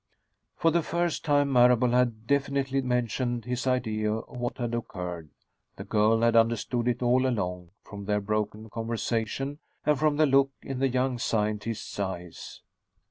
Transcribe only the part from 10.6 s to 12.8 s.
in the young scientist's eyes.